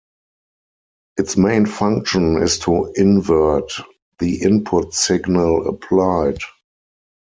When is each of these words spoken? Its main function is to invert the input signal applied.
Its 1.17 1.37
main 1.37 1.67
function 1.67 2.41
is 2.41 2.57
to 2.57 2.91
invert 2.95 3.71
the 4.17 4.41
input 4.41 4.95
signal 4.95 5.67
applied. 5.67 6.39